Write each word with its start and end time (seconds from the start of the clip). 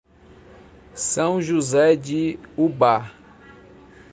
São 0.95 1.39
José 1.39 1.95
de 1.95 2.39
Ubá 2.57 3.11